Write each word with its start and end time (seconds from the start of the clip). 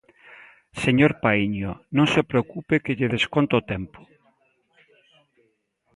Señor 0.83 1.11
Paíño, 1.23 1.71
non 1.97 2.05
se 2.13 2.21
preocupe 2.31 2.75
que 2.83 2.95
lle 2.97 3.13
desconto 3.15 3.53
o 3.57 3.65
tempo. 3.73 3.99